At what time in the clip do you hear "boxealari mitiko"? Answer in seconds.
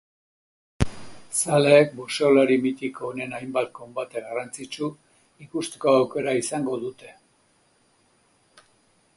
1.99-3.05